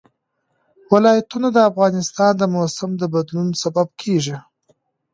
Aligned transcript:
ولایتونه 0.93 1.47
د 1.53 1.57
افغانستان 1.69 2.31
د 2.37 2.43
موسم 2.55 2.89
د 2.97 3.03
بدلون 3.13 3.47
سبب 3.61 3.87
کېږي. 4.01 4.37